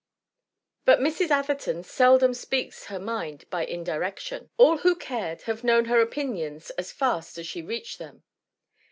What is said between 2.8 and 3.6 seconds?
her mind